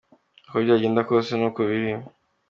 Uko 0.45 0.55
byagenda 0.63 1.01
kose 1.09 1.31
ni 1.35 1.45
uko 1.49 1.59
biri. 1.69 1.91